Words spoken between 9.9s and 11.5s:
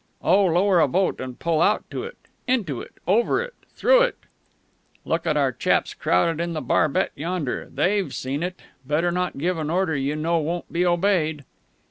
you know won't be obeyed...."